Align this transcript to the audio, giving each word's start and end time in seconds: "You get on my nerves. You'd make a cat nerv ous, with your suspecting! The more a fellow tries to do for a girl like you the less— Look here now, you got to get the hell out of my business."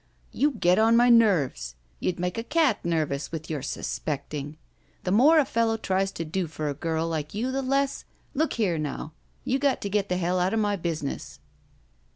"You 0.31 0.53
get 0.53 0.79
on 0.79 0.97
my 0.97 1.09
nerves. 1.11 1.75
You'd 1.99 2.19
make 2.19 2.35
a 2.39 2.43
cat 2.43 2.81
nerv 2.83 3.11
ous, 3.11 3.31
with 3.31 3.51
your 3.51 3.61
suspecting! 3.61 4.57
The 5.03 5.11
more 5.11 5.37
a 5.37 5.45
fellow 5.45 5.77
tries 5.77 6.11
to 6.13 6.25
do 6.25 6.47
for 6.47 6.69
a 6.69 6.73
girl 6.73 7.07
like 7.07 7.35
you 7.35 7.51
the 7.51 7.61
less— 7.61 8.05
Look 8.33 8.53
here 8.53 8.79
now, 8.79 9.13
you 9.43 9.59
got 9.59 9.79
to 9.81 9.91
get 9.91 10.09
the 10.09 10.17
hell 10.17 10.39
out 10.39 10.55
of 10.55 10.59
my 10.59 10.75
business." 10.75 11.39